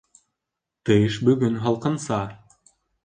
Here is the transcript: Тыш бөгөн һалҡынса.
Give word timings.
Тыш 0.89 1.19
бөгөн 1.29 1.59
һалҡынса. 1.67 2.19